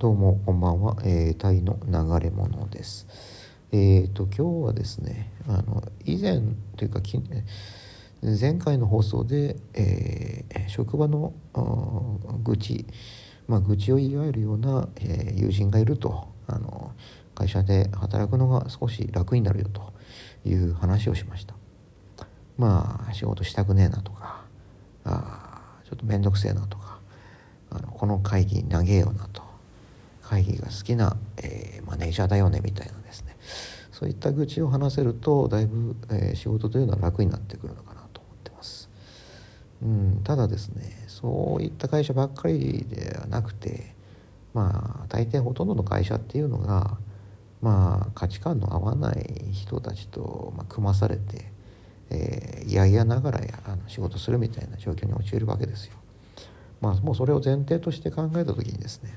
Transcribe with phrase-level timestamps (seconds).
[0.00, 3.06] どうもこんばんは、えー、タイの流れ物です。
[3.70, 6.40] えーと今日はですね、あの以前
[6.78, 7.00] というか
[8.22, 11.34] 前回の放送で、えー職場の
[12.42, 12.86] 愚痴、
[13.46, 16.92] まあ愚痴を言い合えるような、え友人がいると、あの
[17.34, 19.92] 会社で働くのが少し楽になるよと
[20.48, 21.54] いう話をしました。
[22.56, 24.44] まあ仕事したくねえなとか、
[25.04, 27.00] あちょっと面倒くせえなとか、
[27.68, 29.49] あのこの会議長えよなと
[30.30, 33.36] 会議が好きな、えーマネージャーだよねみたいなですね
[33.90, 38.88] そういった愚痴を話せるとだいぶ、えー仕事というのは楽になってくるのかなと思ってます、
[39.82, 43.96] うん、ただですねそういった会社ばっかりではなくて
[44.54, 46.96] まあ大抵ほとんどの会社っていうのが
[47.60, 51.50] まあ価値観の合わない人たちと、まあ、組まされて、
[52.10, 55.94] えー、いやいやながらやあの仕事するみたいな状況に陥るわけですよ。
[56.80, 59.12] まあ、もうそれを前提として考えた時にですね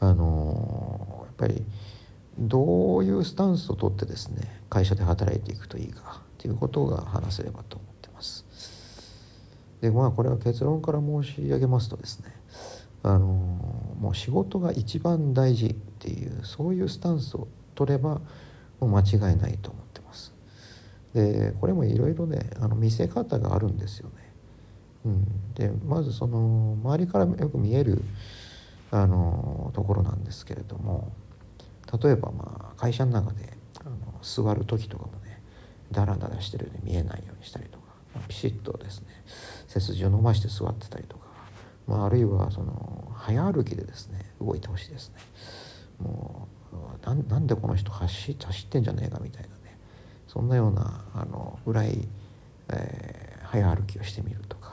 [0.00, 1.64] あのやっぱり
[2.38, 8.44] どういうスタンスをとってですね会社で働いていくといいかということが話せればと思ってます。
[9.80, 12.32] でまあこれは結論から申し上げますとですね
[13.02, 13.26] あの
[14.00, 18.20] もう仕事が一番大事っていうそういうスタンスを取れば
[18.80, 20.34] もう間違いないと思ってます。
[21.14, 24.14] でこれもいろいろねあの見せ方があるんですよね。
[25.06, 28.02] うん、でまずその周りからよく見える
[28.90, 31.12] あのところなんですけれども
[32.02, 35.40] 例えばまあ会社の中であの座る時とかもね
[35.92, 39.06] ダラダラしてるように見えないようにしたりとか、まあピシッとですね
[39.68, 41.26] 背筋を伸ばして座ってたりとか、
[41.86, 45.16] まあ、あるいはその早歩きでですね動いてほしいですね。
[45.98, 46.48] も
[47.04, 49.78] うなんでこの人走っ走ってんじゃねえかみたいなね
[50.26, 52.06] そんなようなあのぐらい、
[52.68, 54.65] えー早歩きをしてみるとか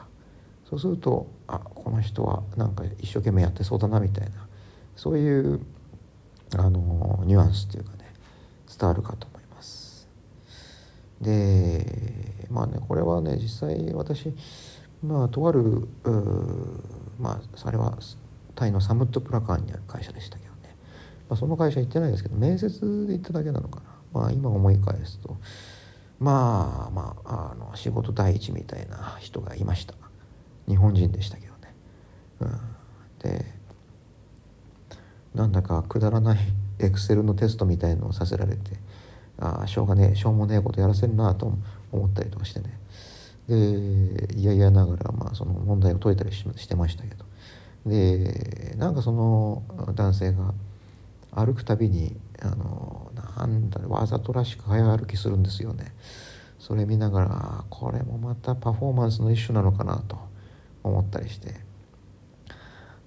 [0.74, 4.48] そうするとあこの人はなんか一生懸命やってそうだなみたいな
[4.96, 5.60] そういう
[6.56, 8.12] あのニュアンスっていうかね
[8.68, 10.08] 伝わるかと思います。
[11.22, 14.34] でまあねこれはね実際私
[15.04, 15.88] まあとある
[17.20, 18.00] まあそれは
[18.56, 20.76] タイのサムットプラカーンにある会社でしたけどね、
[21.30, 23.82] まあ、その会社行ってないですけど面接で行っただけなのか
[24.14, 25.38] な、まあ、今思い返すと。
[26.20, 29.94] まあまああの仕事第一みたいな人がいました。
[30.68, 31.76] 日本人でしたけどね、
[32.40, 32.60] うん、
[33.20, 33.46] で
[35.34, 36.40] なんだかくだらない
[36.80, 38.78] エクセルのテストみたいのをさせられて
[39.40, 41.58] ああしょうがねえしょうもねえことやらせるなと
[41.92, 42.80] 思ったりとかしてね。
[43.48, 47.26] でいやいやながら、まあ、その問題を解いたりしてましたけど。
[47.86, 49.64] でなんかその
[49.94, 50.54] 男性が
[51.32, 55.94] 歩くたびにあのなんだわざとらしく早歩きするんですよね。
[56.60, 60.18] それ見ながらこれもまたパフォーマンスの一種なのかなと。
[60.84, 61.54] 思ったりして。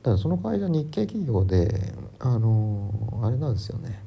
[0.02, 4.00] ただその会社日系企業であのあれなんですよね、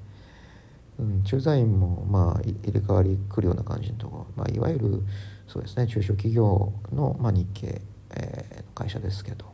[0.98, 4.18] うん、駐在員もまあ入れ替わり来るような感じのとこ。
[4.20, 5.04] ろ、まあ、いわゆる
[5.48, 7.82] そうですね中小企業の、まあ、日系、
[8.12, 9.46] えー会社ですけど、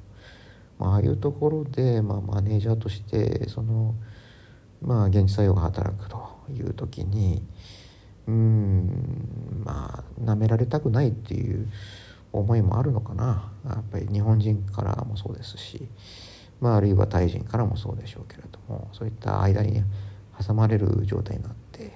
[0.77, 3.95] まあ、あいうところで、まあ、マネージャーとしてその
[4.83, 7.41] まあ現地採用が働くという時に
[8.27, 11.67] うんまあ舐められたくないっていう
[12.39, 15.87] 思いもあるのかなやっぱり日本人からもそうですし、
[16.61, 19.83] まあ、あるいはタイ人からもそうでしょうけれどもそういった間に
[20.45, 21.93] 挟まれる状態になって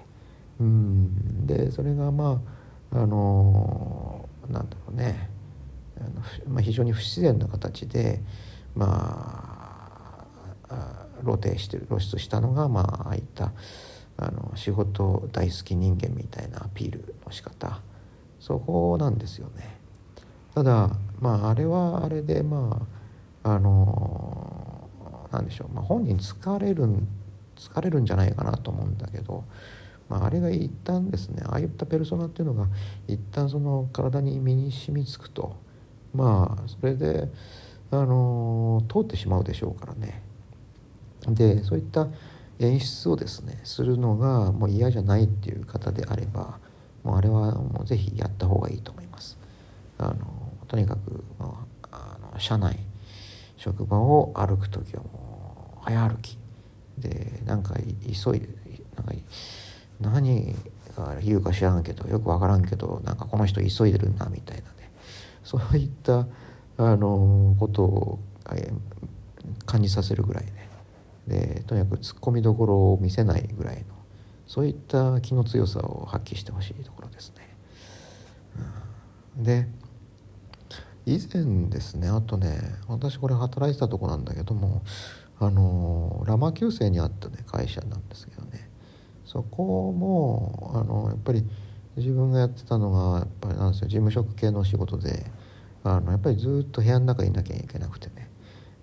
[0.59, 2.41] うんでそれがま
[2.91, 5.29] ああのなんだろうね
[5.99, 8.21] あのまあ、非常に不自然な形で
[8.73, 10.25] ま
[10.69, 13.51] あ露呈してる露出したのがまあああいった
[14.15, 17.81] あの仕事大好き人間みたいなアピールの仕方
[18.39, 19.78] そこなんですよね。
[20.55, 20.89] ただ
[21.19, 22.85] まああれはあれでま
[23.43, 24.89] ああの
[25.31, 27.07] なんでしょう、まあ、本人疲れるん
[27.55, 29.43] 疲れるんじゃないかなと思うんだけど、
[30.07, 32.67] まあ、あれが一旦ですねああいったペルソナっていうのが
[33.07, 35.55] 一旦その体に身に染みつくと
[36.13, 37.29] まあそれで
[37.91, 40.21] あの通ってしまうでしょうからね。
[41.27, 42.07] でそういった
[42.59, 46.59] 演出をですねするのがもう嫌じゃないっていう方であれば
[47.03, 49.37] もうあれはもうぜひやった方がいいと思います。
[49.97, 50.38] あの
[50.69, 52.79] とにかく、まあ、あの社内
[53.57, 56.37] 職場を歩く時はもう早歩き
[56.97, 58.47] でなんか急いで
[58.95, 59.13] なんか
[59.99, 60.55] 何
[60.95, 64.91] が言うか知らんけどよく分からんけどなんかこの人急いでるなみたいなね
[65.43, 66.27] そういった
[66.77, 68.19] あのことを
[69.65, 70.69] 感じさせるぐらいね
[71.27, 73.83] でとにかくツッコミどころを見せないぐらいの
[74.47, 77.55] そういった気の強さを発揮してほしいところですね。
[79.37, 79.67] うんで
[81.05, 84.83] 以前ですねあとね私これ働いてたとこなんだけども
[85.39, 88.69] あのラマ旧姓にあったね会社なんですけどね。
[89.25, 91.45] そこもあのやっぱり
[91.95, 95.25] 自分がやってたのがやっぱりなんですよ事務職系の仕事で
[95.83, 98.29] あのやっぱりずっと部屋の中にいなきゃいけなくてね。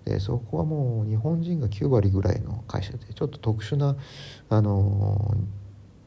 [0.05, 3.97] でそこはもう日本人が9割ぐらいの会社でちょっと特殊な
[4.49, 5.35] あの、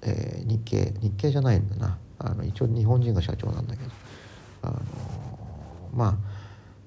[0.00, 1.98] えー、日系日系じゃないんだな。
[2.18, 3.90] あの一応日本人が社長なんだけど
[4.62, 4.80] あの
[5.94, 6.40] まあ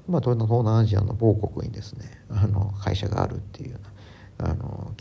[0.07, 4.93] まあ、東南アジアの某国にですねあの会社があるっていうようなあの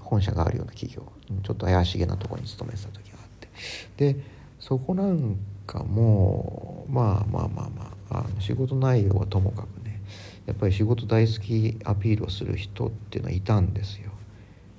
[0.00, 1.02] 本社があるような企業
[1.44, 4.20] ちょっと怪しげなところに勤めてた時があってで
[4.58, 10.00] そこなんかもまあまあまあまああの仕事内容はともかくね
[10.46, 14.10] やっぱり仕事大好きアピールをする人っていうのはいたんですよ。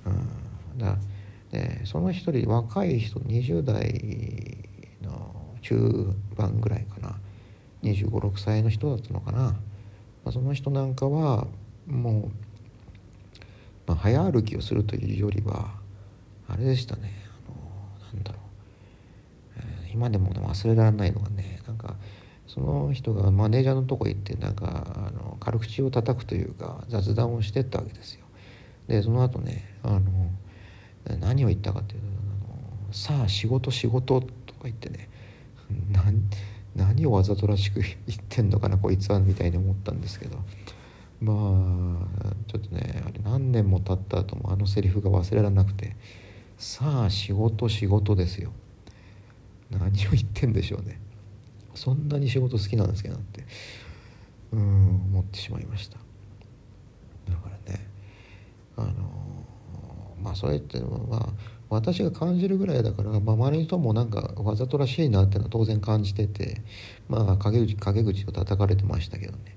[0.06, 0.96] うん、だ
[1.52, 4.68] でその一人若い人20代
[5.02, 6.86] の中盤ぐらい
[7.82, 9.54] 2 5 6歳の人だったのかな、ま
[10.26, 11.46] あ、その人なんかは
[11.86, 12.30] もう、
[13.86, 15.70] まあ、早歩きをするというよりは
[16.48, 17.12] あれでしたね。
[17.46, 21.94] あのなんだろう、えー、今でも忘れられないのがねなんか
[22.46, 28.24] その人がマネージャーのとこ行ってなんかあの軽口を叩くというか雑談をしてったわけですよ。
[28.88, 30.00] でその後ねあの
[31.20, 32.06] 何を言ったかというと
[32.84, 35.08] 「あのさあ仕事仕事」とか言ってね。
[35.92, 36.22] 何
[36.74, 37.96] 何をわざとらしく言っ
[38.28, 40.38] てんのかなこいつはみたいに思ったんですけど。
[41.20, 45.96] まあちょっとねあれ何年も経った後もあのセリフが忘れられなくて。
[46.60, 48.52] さあ仕事仕事ですよ。
[49.70, 51.00] 何を言ってんでしょうね。
[51.74, 53.46] そんなに仕事好きなんですけどなって
[54.52, 54.60] うん
[55.10, 55.96] 思ってしまいました。
[57.30, 57.86] だからね
[58.76, 58.92] あの
[60.22, 61.28] まあそれってまあ
[61.70, 66.60] 私が感じるぐらいだから、まあ、周りの人もなんかわざとらしいなっていうのは当然感じてて
[67.08, 69.56] まあ陰口陰口を叩かれてましたけどね。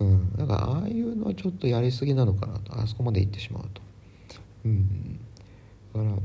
[0.00, 0.36] うん。
[0.36, 2.80] だからああいうのはちょっとやりすぎなのかなと。
[2.80, 3.82] あそこまで行ってしまうと。
[4.64, 5.20] うん。
[5.94, 6.16] だから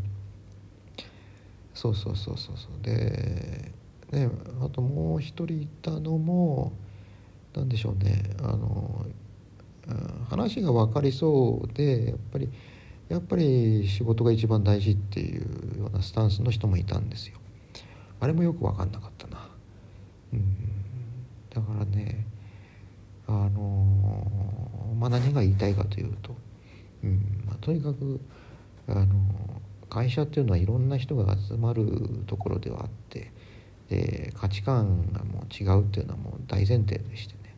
[1.73, 2.81] そうそうそうそうそう。
[2.81, 3.71] で
[4.11, 4.29] ね
[4.61, 6.71] あともう一人いたのも
[7.53, 8.23] 何でしょうね。
[8.39, 9.05] あの
[10.29, 12.49] 話が分かりそうでやっぱり
[13.09, 17.37] やっぱり仕事が一番大事っていうようなスタンスの人もいたんですよ。
[18.19, 19.49] あれもよく分かんなかったな。
[20.33, 20.55] うん。
[21.49, 22.25] だからね
[23.27, 26.35] あのまあ何が言いたいかというと、
[27.03, 27.43] うん。
[27.45, 28.19] まあ、とにかく
[28.87, 29.05] あの
[29.89, 33.31] 会社っていうのはいろんな人が集まるところではあって
[33.89, 37.55] で価値観がもう違うっていうのはもう大前提でしてね。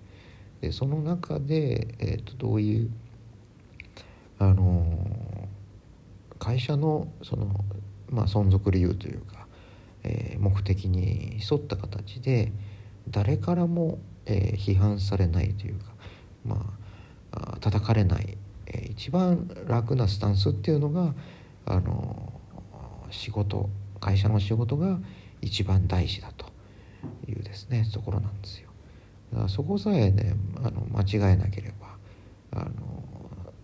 [0.61, 2.91] でその中で、えーとどういう
[4.37, 4.97] あの
[6.39, 7.47] 会社のその、
[8.09, 9.47] まあ、存続理由というか、
[10.03, 12.51] えー、目的に沿った形で
[13.09, 15.85] 誰からも、えー、批判されないというか、
[16.45, 16.73] ま
[17.31, 18.37] あ、叩かれない、
[18.67, 21.13] えー、一番楽なスタンスっていうのが
[21.65, 22.33] あの
[23.11, 23.69] 仕事
[23.99, 24.99] 会社の仕事が
[25.41, 26.45] 一番大事だと
[27.27, 28.69] いうですねところなんですよ。
[29.31, 31.87] だからそこさえねあの間違えなければ
[32.51, 32.98] あの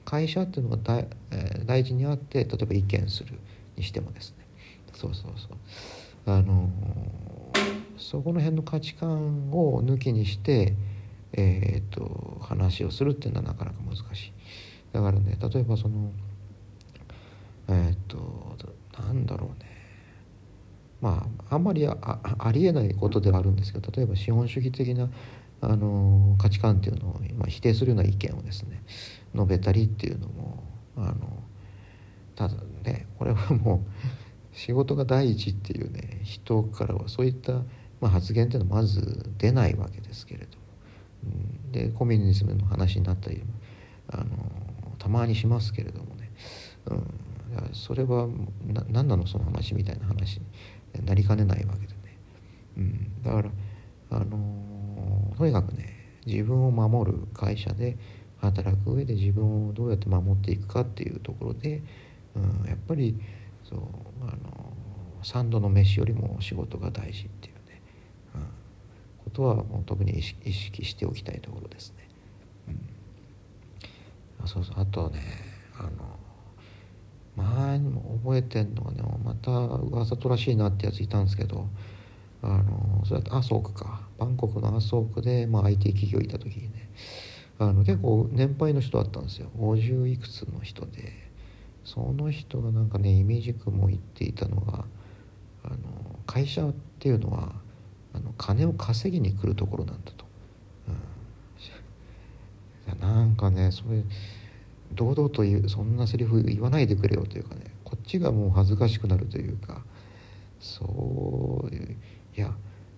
[0.05, 3.39] 会社っていうのが大,、えー、大事にあって例えば意見する
[3.75, 4.45] にしてもですね。
[4.93, 6.31] そうそうそう。
[6.31, 7.59] あのー、
[7.97, 10.73] そこの辺の価値観を抜きにして
[11.33, 14.33] えー、っと話をするっていうのはなかなか難しい。
[14.93, 16.11] だからね例えばその
[17.67, 18.55] えー、っと
[18.97, 19.75] なんだろうね。
[21.01, 21.97] まああんまりあ
[22.39, 25.09] ありえないことではあるんですけど例えば資本主義的な
[25.61, 28.83] あの価値観っていうのを、まあ、否定するような意見をですね
[29.33, 30.63] 述べたりっていうのも
[30.97, 31.43] あの
[32.35, 33.85] ただねこれはも
[34.53, 37.53] う仕事が第一っていうね人からはそういった、
[37.99, 40.63] まあ、発言っていうのはまず出ないわけですけれども、
[41.25, 41.27] う
[41.69, 43.43] ん、でコミュニズムの話になったり
[44.09, 44.25] あの
[44.97, 46.31] たまにしますけれどもね、
[46.85, 47.03] うん、
[47.73, 48.27] それは
[48.65, 52.17] な何なのその話みたいな話になりかねないわけでね、
[52.77, 53.49] うん、だから
[54.11, 54.74] あの
[55.37, 57.97] とにかくね自分を守る会社で
[58.39, 61.81] 働く上で自分をどうやって守っていくかっていうところで、
[62.35, 63.19] うん、やっぱり
[63.63, 63.79] そう
[64.21, 64.73] あの
[65.23, 67.81] 3度の飯よりも仕事が大事っていうね、
[68.35, 68.41] うん、
[69.23, 72.07] ことはもう特に意識しておきたいところですね。
[72.67, 75.21] うん、あそうそうあとね
[75.77, 76.19] あの
[77.35, 81.67] 前にも覚えてんのがねまたわざとらしいなってやついたんですけど
[82.41, 86.89] あのそれアソークかバンコクのアソークで、まあ、IT 企業いた時にね。
[87.57, 89.49] あの結構年配の人だったんですよ。
[89.57, 91.25] 50いくつの人で。
[91.85, 94.85] その人がなんかねイメージクも言っていたのが
[95.63, 95.77] あの
[96.25, 97.53] 会社っていうのは
[98.13, 100.25] あの金を稼ぎに来るところなんだと、
[102.91, 104.03] うん、なんかねそれ
[104.93, 107.61] 堂々と言うそんなセリフ言わないでくれよというかね。
[107.83, 109.83] こっちがもう恥ずかしくなるというか。
[110.59, 111.97] そういう
[112.37, 112.53] いや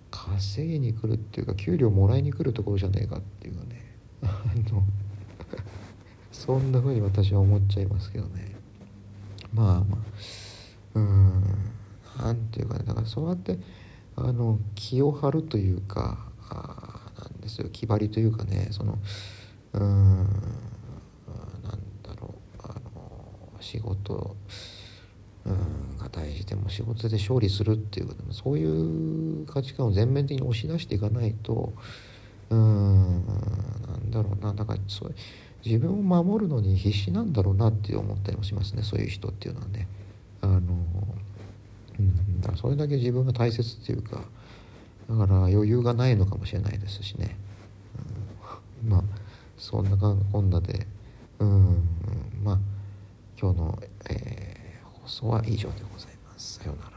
[0.09, 3.95] 稼ぎに来るっていうか給料もらいに来るところじゃねえかっていうね。
[4.23, 4.83] あの
[6.31, 8.55] そんな風に私は思っちゃいますけどね。
[9.53, 9.99] まあまあ
[10.95, 11.43] うん
[12.17, 12.83] なんていうかね。
[12.85, 13.59] だからそうやって
[14.15, 17.69] あの気を張るというかあなんですよ。
[17.69, 18.97] 気張りというかねその
[19.73, 20.27] うんなん
[22.01, 22.61] だろう。
[22.63, 24.35] あの仕事
[25.45, 25.55] うん
[25.97, 31.73] が大事でも仕事で勝利するっていうそういう価値観を全面的に押し出していかないと
[32.49, 33.25] うん
[33.87, 34.53] なんだろうな。
[34.53, 35.15] だからそう
[35.65, 38.83] 自分を守るのに必死なんだろうなって思ったりもしますね。
[38.83, 39.87] そういう人っていうのはね。
[40.41, 40.59] あの
[41.99, 44.21] うん、だからそれだけ自分が大切っていうか
[45.09, 47.35] だから余裕がないのかもしれないですしね、
[48.83, 49.03] うん、まあ
[49.57, 50.85] そんなこんなで
[51.39, 51.87] うん
[52.43, 52.59] まあ
[53.39, 54.46] 今日の、えー、
[55.07, 56.59] 放送は以上でございます。
[56.59, 56.96] さようなら。